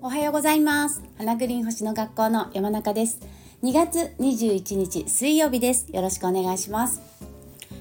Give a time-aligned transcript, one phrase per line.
[0.00, 1.02] おはようございます。
[1.18, 3.18] 花グリーン星の学校の山中です。
[3.64, 5.90] 2月21日水曜日です。
[5.92, 7.00] よろしくお願いします。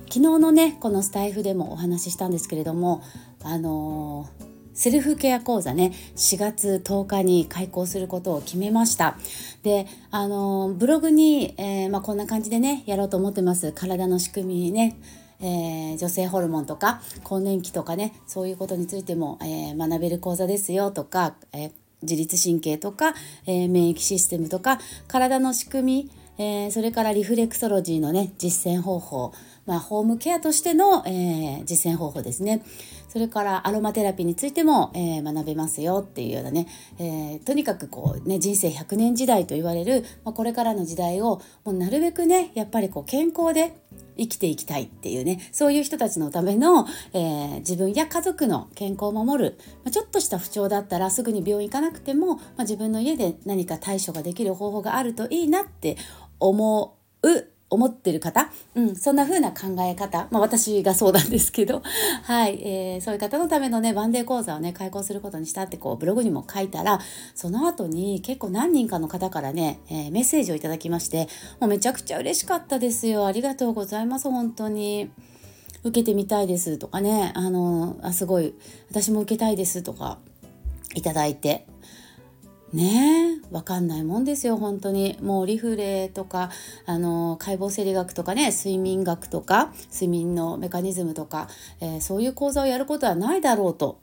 [0.06, 3.04] 昨日のねこのスタイフでもお話ししたんですけれども
[3.44, 9.18] あのーセルフケア講座ね4月10日に開講することを決めました。
[9.64, 13.74] であのブログに、えー、まあ、こんな感じでねやろうと思ってます。
[13.74, 14.98] 体の仕組みね
[15.42, 21.72] えー、女性ホルモンとか更年期とかねそういうことについても、えー、学べる講座ですよとか、えー、
[22.04, 23.14] 自律神経とか、
[23.46, 29.34] え免疫システムとか体の仕組み、えそれからリフレクソロジーのね実践方法
[29.66, 32.64] まあ、ホームケアとしての、えー、実践方法ですね。
[33.12, 43.76] それからアロマテラピーについても、えー、学べますよっていうようなね、えー、とにかくこうね人生100年時代と言われる、まあ、これからの時代をもうなるべくねやっぱりこう健康で
[44.18, 55.98] 生きていきたいっていうねそういう人たちのための、えー、自分や家族の健康を守る、まあ、ちょっとした不調だったらすぐに病院行かなくても、まあ、自分の家で何か対処ができる方法があるといいなって
[56.40, 61.82] 思う思ってる方、うん、そんな風な考え方、まあ、私がそうなんですけど、
[62.24, 67.00] はい、えー、そういう方のためのね、ワンデー講座をね、開講することにしたってこう、ブログにも書いたら、
[67.34, 71.30] その後に結構何人かの方からね、えー、メッセージをいただきまして、
[71.62, 73.26] もうめちゃくちゃ嬉しかったですよ。
[73.26, 75.10] ありがとうございます、本当に。
[75.84, 76.78] 受けてみたいです。
[76.78, 78.54] とかね、あの、あ、すごい、
[78.90, 79.82] 私も受けたいです。
[79.82, 80.20] とか、
[80.94, 81.66] いただいて、
[82.74, 85.18] ねえ分かんないもんですよ本当に。
[85.22, 86.50] もうリフレとか
[86.86, 91.50] あの解剖生理学とかね睡眠学とか睡眠のメカニズムとか、
[91.82, 94.00] えー、そういう講座をやることはないだろうと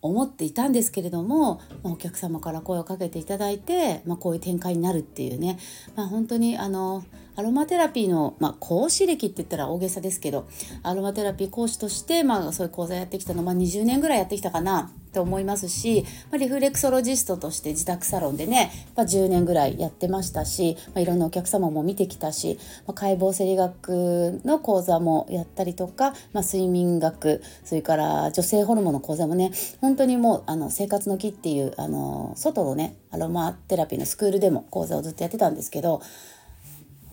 [0.00, 5.58] 思っていたんですけれども、お客様から声をかけていただいて、まあ、こういう展開になるっていうね、
[5.96, 7.04] まあ、本当にあの
[7.36, 10.46] アロマテラピーの、まあ、講師歴って言ったら大げさですけど
[10.82, 36.02] アロマテラピー講師として、まあ、そういう講座やってきたの、まあ、20年ぐらいやってきたかなと思いますし、まあ、リフレクソロジストとして自宅サロンでね、まあ、10年ぐらいやってましたし、まあ、いろんなお客様も見てきたし、まあ、解剖生理学の講座もやったりとか、まあ、睡眠学それから女性ホルモンの講座もね本当にもうあの生活の木っていうあの外のねアロマテラピーのスクールでも講座をずっとやってたんですけど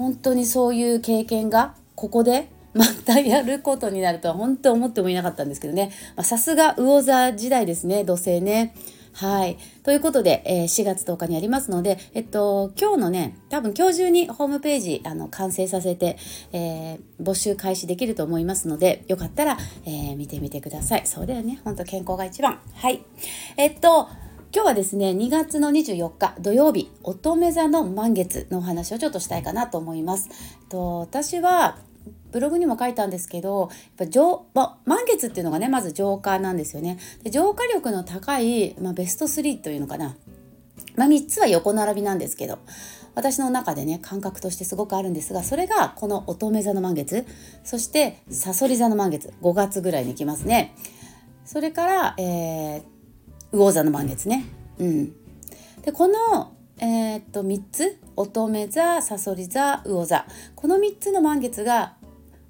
[0.02, 5.92] 本当にそういう経験がここで またやることになるとは本当思ってもいなかったんですけどね
[6.24, 8.74] さすが魚座時代ですね土星ね。
[9.14, 9.58] はい。
[9.84, 16.18] ということで、えー、4月10日にありますので、えっと、今日のね、多分今日中にホームページ、あの、完成させて、
[16.54, 21.06] えー、募集開始できると思いますので、よかったら、えー、見てみてください。
[21.06, 21.60] そうだよね。
[21.66, 22.62] 本当健康が一番。
[22.74, 23.04] はい。
[23.58, 24.08] えっと、
[24.54, 30.28] 今日はですね2月の24日土曜日乙女座の満月のお話をちょっとしたいかなと思います。
[30.68, 31.78] と私は
[32.32, 37.00] ブログにも書いたんですけどやっぱ上、ま、満月っていうのがねまず浄化なんですよね。
[37.24, 40.18] で浄化力の高い、まあ、ベスト3というのかな、
[40.98, 42.60] ま、3つは横並びなんですけど
[43.16, 47.26] 私の中でね感覚としてすごくあるんですがそれがこの乙女座の満月
[47.64, 50.76] そしてさそり座の満月5月ぐらいに来ますね。
[51.46, 52.84] それから、えー、
[53.52, 54.46] 魚座の満月ね。
[54.80, 55.14] うん、
[55.84, 60.26] でこのえー、っと3つ乙女座さそり座魚座
[60.56, 61.96] この3つの満月が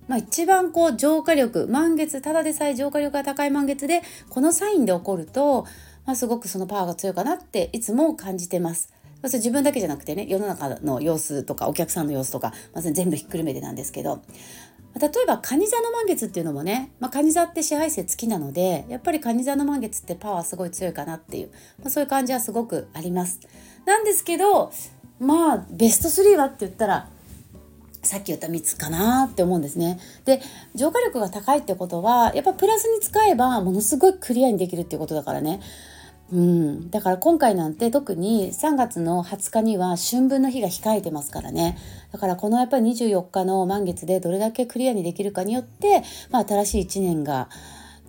[0.07, 5.63] まあ、一番こう浄化力満月ただでさえ浄化力が高い満月でこのサインで起こると、
[6.05, 8.93] まあ、すごくそのパワーが強いかなっていつも感じてます。
[9.21, 14.21] そして自分だけじゃなくてね世の中の様子とかお客さんの様子とか、まず全部ひっくるめてなんですけど
[14.99, 23.39] 例えば蟹座の満月っていうのもね、まあ、蟹座って支配性月なのでやっぱり蟹座の満月ってパワーすごい強いかなっていう、まあ、そういう感じはすごくあります。
[23.85, 24.71] なんですけど
[25.19, 27.07] まあベスト3はって言ったら
[28.03, 29.99] さっき言った3つかなって思うんですね。
[30.25, 30.41] で
[30.75, 35.61] 浄化力が高いってことはやっぱプラスに使えばものすごいクリアにできるっていうことだからね。
[36.31, 41.77] うん、だから今回なんて特に3月の20日には春分の日が控えてますからね。
[42.13, 47.49] だからこのやっぱり24日の満月でどれだけクリアにできるかによって、まあ、新しい1年が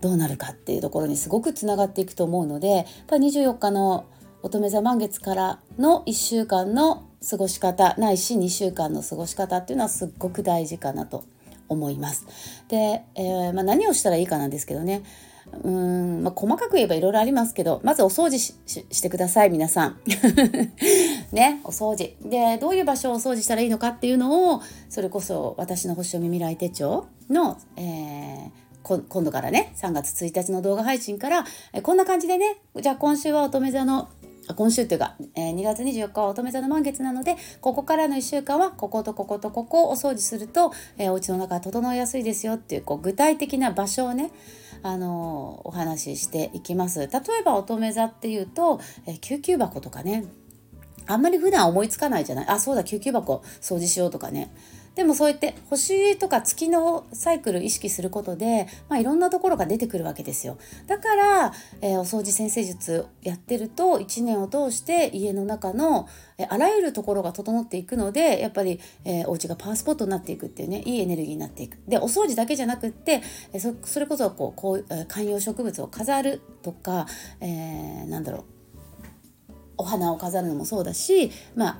[0.01, 4.07] どうなるかっていうところにすごくつながっていくと思うのでやっぱり24日の
[4.43, 11.25] 乙女座満月からの1週間の過ごし方ないし2週間の過ごし方っていうのはすっごく大事かなと
[11.69, 12.27] 思います。
[12.69, 15.03] で、えー、まあ、何をしたらいいかなんですけどね。
[15.63, 20.01] うん、まあ、細かく言えばいろいろありますけどまずお掃除してください皆さん。
[21.33, 34.09] ねお掃除でどういう場所をお掃除したらいいのかっていうのをそれこそ私の星読み未来手帳の、えー、今度からね3月1日の動画配信から、えこんな感じでねじゃあ今週は乙女座の
[34.57, 44.33] 今週っていうか、えー、2月24日は乙女座の満月なのでここからの1週間はこことこことここをお掃除すると、えー、お家の中整いやすいですよっていうこう具体的な場所をね
[44.83, 47.01] あのお話ししていきます。
[47.01, 50.25] 例えば乙女座っていうと、え救急箱とかね。
[51.07, 52.47] あんまり普段思いつかないじゃない。
[52.49, 54.53] あそうだ救急箱掃除しようとかね。
[54.95, 60.59] でもそうやって星とか月のサイクル意識することで、まあ、いろんなところが出てくるわけですよ。
[60.87, 66.09] だから、えー、お掃除先生術やってると1年を通して家の中の、
[66.39, 71.79] えあらゆるところが整っていくのでやっぱり、えー、お家がパワースポットになっていくっていうねいいエネルギーになっていく。
[71.89, 73.23] でお掃除だけじゃなくって、
[73.53, 77.07] えそそれこそこうこう、え観葉植物を飾るとか、
[77.41, 78.45] えー、なんだろう。
[79.79, 81.79] お花を飾るのもそうだしまあ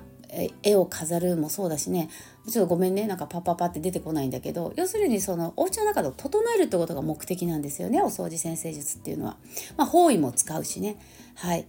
[0.63, 2.09] 絵を飾るもそうだしね。
[2.49, 3.07] ちょっとごめんね。
[3.07, 4.73] なんかパッパパって出てこないんだけど。
[4.75, 8.01] 要するにそのお家の中で整えるってことが目的なんですよね。
[8.01, 9.37] お掃除先生術っていうのは。
[9.77, 10.97] まあ、方位も使うしね。
[11.35, 11.61] はい。
[11.61, 11.65] っ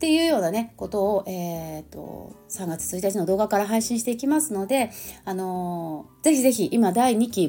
[0.00, 4.90] ていうようなねことを、えーと、3月1日の動画から配信していきますので、
[5.24, 7.48] あのー、ぜひぜひ今第2期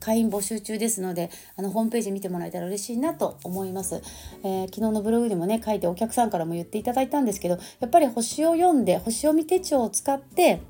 [0.00, 4.02] 会員募集中ですのであのホームページ見てもらえたら嬉しいなと思います、
[4.44, 10.60] えー、昨日のブログにもね書いてお客さんからも言っていただいたんですけどやっぱり星を読んで星読み手帳を使って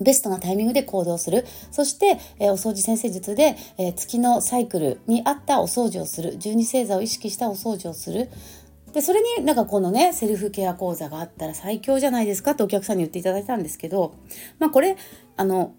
[0.00, 1.46] ベストなタイミングで行動する。
[1.70, 6.36] そして、えー、お掃除先生術で、えー、月のサイクルに合ったお掃除をする。
[6.36, 8.28] 十二星座を意識したお掃除をする。
[8.92, 14.14] で、それになんかこのね、セルフケア講座があったら最強じゃないですかってお客さんに言っていただいたんですけど、
[14.58, 14.96] まあこれ、
[15.36, 15.74] あの、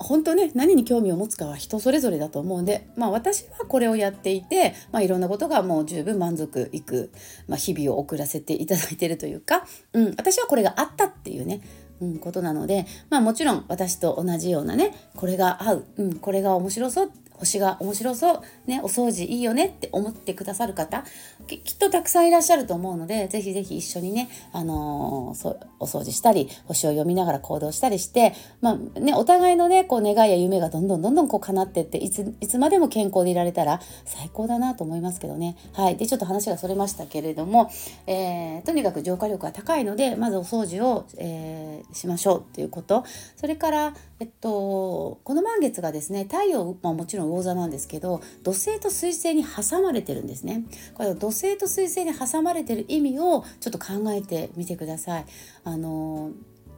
[0.00, 7.12] 本当ね何に興味を持つかは人それぞれだと思うんで、まあ、私はこれをやっていて、まあ、いろんなことがもう十分満足いく、
[7.46, 11.60] まあ、日々を送らせていただいてるというか、うん、私はこれがあったっていうね
[12.00, 21.04] うん、ことなので、まあもちろん私と同じようなね、これが合う、うん、これが面白そう星が面白そう、ね、お掃除いいよねって思ってくださる方
[21.46, 35.56] きっとたくさんいらっしゃると思うのでぜひぜひ一緒にね、あのー、お掃除したり星を読みながら行動したりして、まあね、お互いのねこう願いや夢がどんどんどんどんこう叶ってっていついつまでも健康でいられたら最高だなと思いますけどね。
[35.72, 37.70] はい、でちょっと話がそれましたけれども、
[38.06, 43.04] えー、とにかく浄化力が高いのでまずお掃除を、えー、しましょうっていうこと
[43.36, 50.64] それからえっと、この満月がですね太陽、まあ、もちろん魚座なんですけど土星と水星に挟まれてるんですね。
[50.94, 55.24] これ土星と水星に挟まれてる意味をちょっと考えてみてください。
[55.64, 56.30] あの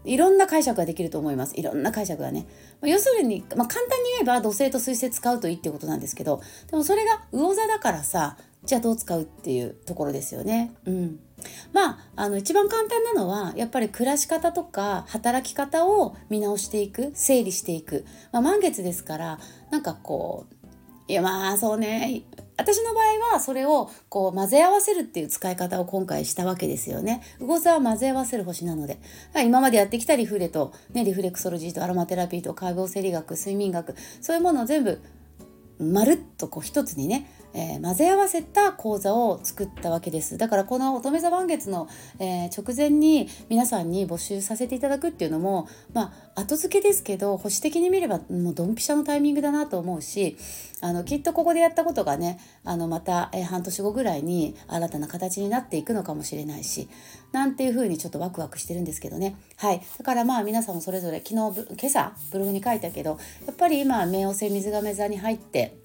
[0.04, 1.54] いろんな解釈ができると思います。
[1.56, 2.46] いろんな解釈がね。
[2.82, 10.72] 要するに、まあ、簡単に言えば土星と水星使うといいってことなんですけどでもそれが魚座だからさじゃあどう使うっていうところですよね。
[10.86, 11.20] うん。
[11.72, 19.38] まあ、あの一番簡単なのはやっぱり暮らし方とか働き方を見直していく整理していく、まあ、満月ですから
[19.70, 20.62] なんかこう
[21.08, 22.22] いやまあそうね
[22.56, 27.22] 私の場合はそれをこう混ぜ合わせるっていう使い方を今回したわけですよね。
[27.40, 28.98] 魚座は混ぜ合わせる星なので。
[29.44, 35.00] 今までやってきたリフレと、ね、リフレクソロジーとアロマテラピーと解剖生理学、睡眠学、そういうものを全部
[35.80, 40.38] まるっとこう一つにねえー、混ぜ合わせた講座を作ったわけです。
[40.38, 41.88] だからこの乙女座満月の、
[42.18, 50.36] えー、直前に皆さんに募集させていただくっていうのもまあ後付けですけど保守的に見ればもうドンピシャのタイミングだなと思うし
[50.80, 56.88] あのきっとここでやったことがねあのまた、えー、半年後ぐらいに新たな形になっていくのかもしれないし
[57.32, 59.36] なんていうふうにちょっとワクワクしてるんですけどね。
[59.56, 59.80] はい。
[59.98, 61.50] だからまあ皆さんもそれぞれ昨日今
[61.86, 65.81] 朝ブログに書いたけどやっぱり今冥王星水亀座に入って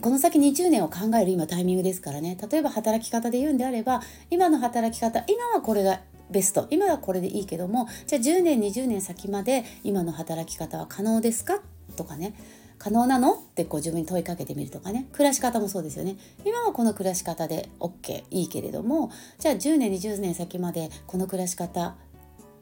[0.00, 2.38] この先20年を考える今タイミングですからね。
[2.50, 4.00] 例えば働き方で言うんであれば
[4.30, 6.00] 今の働き方今はこれが
[6.30, 11.60] ベスト今はこれでいいけどもじゃあ10年20年先まで今の働き方は可能ですか？
[11.96, 12.34] とかね。
[12.78, 13.34] 可能なの？
[13.34, 15.06] ってこう自分に問いかけてみるとかね。
[15.12, 16.16] 暮らし方もそうですよね。
[16.46, 21.96] 今はこの暮らし方で OK いいけれどもじゃあ10年20年先までこの暮らし方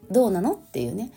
[0.09, 0.55] どうなの？
[0.55, 1.11] っていうね。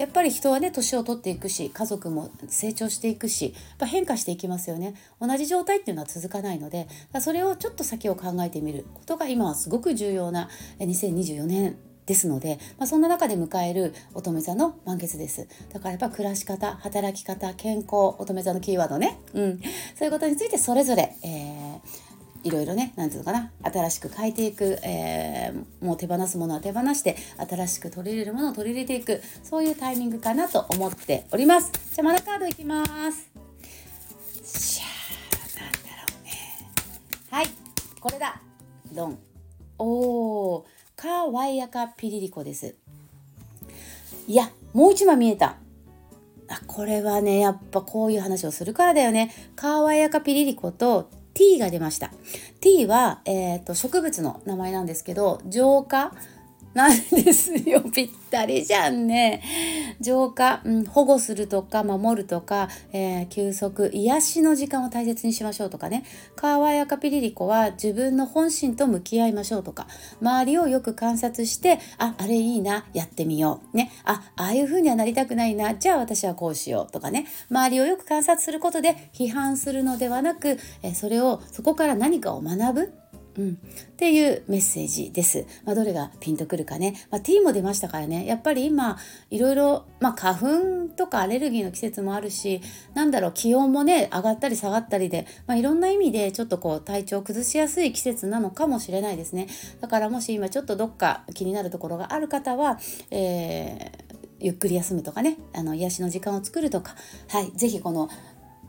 [0.00, 4.94] やっぱり人はね年を取っていくし家族も成長していくしやっぱ変化していきますよね。
[5.20, 6.88] 同じ状態っていうのは続かないので
[7.20, 11.76] それをちょっと先を考えてみることが今はすごく重要な2024年
[12.06, 15.46] ですので、まあ、そんな中で迎える乙女座の満月です。
[15.70, 19.66] だからやっぱ暮らし方働き方健康乙女座のキーワードね、うん、そ
[20.00, 21.49] ういうことについてそれぞれ、えー
[22.42, 31.70] いろいろね何て言うのかな新しく変えていく、えー、もう手放すものは手放して新しく取り入れるものを取り入れていくそういうタイミングかなと思っております。
[31.94, 33.30] じゃあまだカードいきます。
[34.42, 36.30] しゃーなんだろうね。
[37.30, 37.46] はい
[38.00, 38.40] これだ。
[38.92, 39.18] ドン。
[39.78, 40.64] おー
[40.96, 42.74] かわいやかピリリコです。
[44.26, 45.56] いやもう一枚見えた。
[46.48, 49.30] あこれはねやっぱこういう話をするからだよね。
[49.56, 52.10] かわやかピリリコと T が出ました。
[52.60, 56.12] T は、えーと、植物の名前なんですけど浄化
[56.72, 57.80] なんですよ。
[57.92, 59.42] ぴったりじゃんね。
[60.00, 66.04] 浄化、うん、保護するとか守るとか、えー、休息癒しの時間を大切にしましょうとかね。
[66.36, 69.88] カワヤカピリリコは自分の本心と向き合いましょうとか。
[70.20, 73.90] 周りをよく観察してああれいいなやってみようね。
[74.04, 75.74] あああいう風にはなりたくないな。
[75.74, 77.26] じゃあ私はこうしようとかね。
[77.50, 82.99] 周りをよく観察することで批判するのではなく、えー、それをそこから何かを学ぶ
[83.40, 83.56] うん、っ
[83.96, 85.46] ていうメッセージです。
[85.64, 86.94] まあ、どれがピンとくるかね。
[87.10, 88.26] まあ、T も出ましたからね。
[88.26, 88.98] やっぱり今
[89.30, 92.60] いろいろ、まあ、花粉とかアレルギーの季節もあるし
[92.92, 99.46] なんだろう気温もね上がったり下がったりで、まあ、いろんな意味でちょっとこう体調を崩しやすい季節なのかもしれないですね。
[99.80, 102.78] だからもし今ちょっとどっか気になるところがある方は、
[103.10, 106.94] えーゆっくり休むとかねあの癒しの時間を作るとか
[107.28, 108.08] はい是非この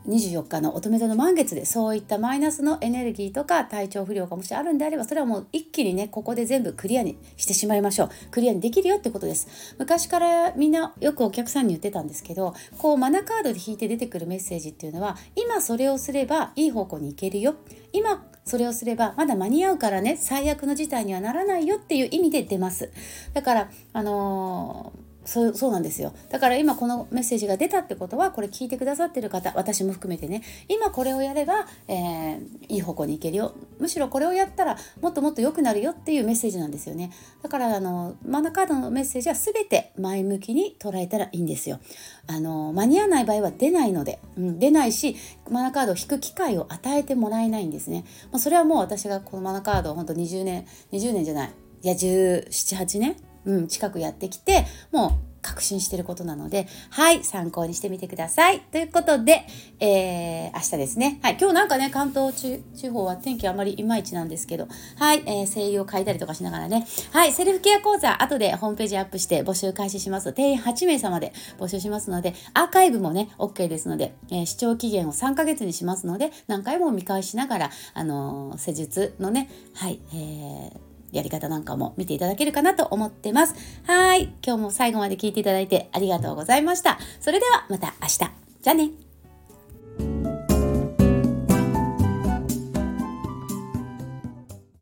[0.06, 8.10] 24日の乙女座の満月でそういったマイナスのエネルギーとか体調不良がもしあるんであればそれはもう一気にねここで全部クリアにしてしまいましょう。
[8.30, 9.74] クリアにできるよってことです。
[9.78, 17.54] 昔からみんなよくお客さんに言ってたんですけどこうマナカードで引いて出てくるメッセージっていうのは今それをすればいい方向に行けるよ。
[17.92, 22.90] 今それをすればまだ間に合うからね最悪の事態にはならないよっていう意味で出ます。
[23.34, 26.12] だからあのーそうそうなんですよ。
[26.30, 30.42] だから今このメッセージが出たってことはこれ聞いてくださってる方私も含めてね。
[30.68, 32.38] 今これをやれば、えー、
[32.68, 33.54] いい方向に行けるよ。
[33.78, 37.12] むしろこれをやったらもっともっと良くなるよっていうメッセージなんですよね。
[37.42, 41.80] だからあの真ん中カードのメッセージは全て前向きに捉えたらいいんですよ。
[42.26, 45.16] あの間に合わない場合は出ないので、うん、出ないし
[45.50, 51.50] マナカードを引く機会を与えてもらえないんですね、まあ、それはもう私がこのマナカードを本当20年20年じゃない。
[51.82, 58.60] いや1718年うん、近くやってきてもう確信してることなので、はい、参考にしてみてください。
[58.60, 59.44] ということで、
[59.80, 61.18] えー、明日ですね。
[61.22, 70.32] はい、今日なんかね、関東地方は天気あまりいまいちなんですけど、はい、えー、声優を書いたりとかしながらね、はい、セルフケア講座、後でホームページアップして募集開始します。
[70.32, 83.54] 定員8名様で募集しますので、アーカイブもね、OK ですので、えー、視聴期限を3ヶ月にしますので、何回も見返しながら、あのー、施術のね、はい、えーやり方なんかも見ていただけるかなと思ってます。
[83.84, 84.34] はい。
[84.44, 86.98] 今日も最後まで聞いていただいてありがとうございました。
[87.20, 88.18] それではまた明日。
[88.18, 89.11] じゃあね。